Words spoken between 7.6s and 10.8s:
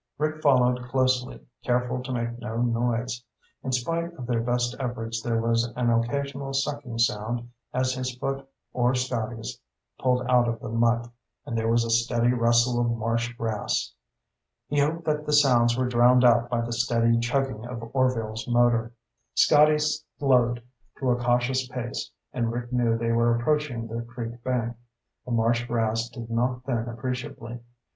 as his foot or Scotty's pulled out of the